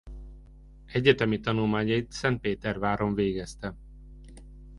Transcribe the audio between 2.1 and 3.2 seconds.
Szentpéterváron